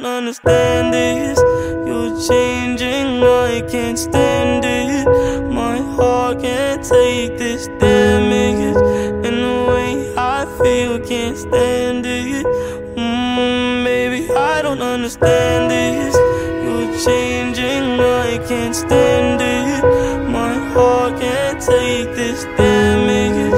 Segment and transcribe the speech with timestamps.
[0.00, 1.38] understand this.
[1.86, 5.06] You're changing, I can't stand it.
[5.52, 8.76] My heart can't take this damage.
[9.26, 12.46] And the way I feel, can't stand it.
[12.96, 16.14] Mm, baby, I don't understand this.
[16.64, 20.28] You're changing, I can't stand it.
[20.30, 23.52] My heart can't take this damage.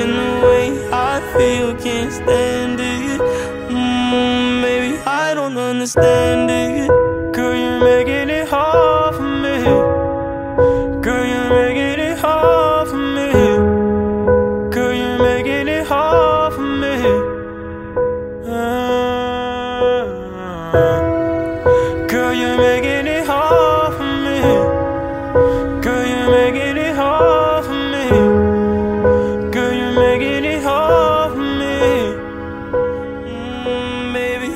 [0.00, 2.49] And the way I feel, can't stand it.
[5.54, 6.88] Don't understand it.
[7.32, 9.64] Girl, you're making it hard for me.
[11.02, 13.32] Girl, you're making it hard for me.
[14.70, 16.96] Girl, you're making it hard for me.
[18.48, 19.30] Ah.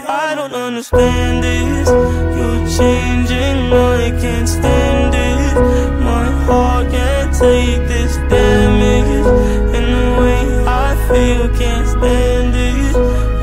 [0.06, 1.88] I don't understand this.
[1.88, 5.54] You're changing, I can't stand it.
[6.02, 9.26] My heart can't take this damage.
[9.74, 12.94] And the way I feel, can't stand it.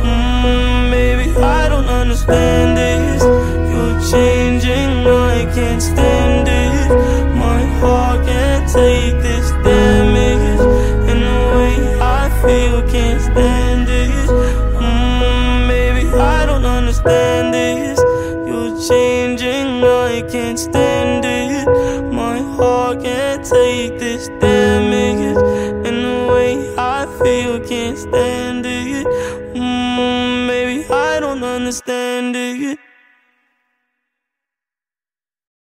[0.03, 3.23] Mm, baby, I don't understand this.
[3.23, 7.35] You're changing, I can't stand it.
[7.35, 9.90] My heart can't take this damage.
[17.01, 17.99] stand this.
[18.47, 21.65] You're changing, I can't stand it.
[22.11, 25.37] My heart can't take this damage.
[25.87, 29.05] And the way I feel, can't stand it.
[29.55, 32.79] Mm, maybe I don't understand it.